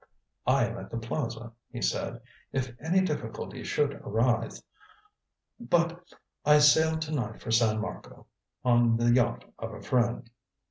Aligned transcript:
"I 0.47 0.65
am 0.65 0.79
at 0.79 0.89
the 0.89 0.97
Plaza," 0.97 1.51
he 1.71 1.79
said, 1.79 2.21
"if 2.51 2.75
any 2.83 3.01
difficulty 3.01 3.63
should 3.63 3.93
arise. 4.03 4.63
But 5.59 6.03
I 6.43 6.57
sail 6.57 6.97
to 6.97 7.11
night 7.11 7.39
for 7.39 7.51
San 7.51 7.79
Marco 7.79 8.25
on 8.65 8.97
the 8.97 9.13
yacht 9.13 9.45
of 9.59 9.71
a 9.75 9.81
friend." 9.83 10.27